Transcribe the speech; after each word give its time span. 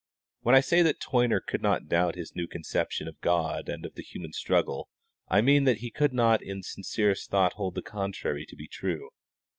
When 0.41 0.55
I 0.55 0.61
say 0.61 0.81
that 0.81 0.99
Toyner 0.99 1.39
could 1.39 1.61
not 1.61 1.87
doubt 1.87 2.15
his 2.15 2.35
new 2.35 2.47
conception 2.47 3.07
of 3.07 3.21
God 3.21 3.69
and 3.69 3.85
of 3.85 3.93
the 3.93 4.01
human 4.01 4.33
struggle, 4.33 4.89
I 5.27 5.41
mean 5.41 5.65
that 5.65 5.77
he 5.77 5.91
could 5.91 6.11
not 6.11 6.41
in 6.41 6.63
sincerest 6.63 7.29
thought 7.29 7.53
hold 7.53 7.75
the 7.75 7.83
contrary 7.83 8.47
to 8.47 8.55
be 8.55 8.67
true. 8.67 9.09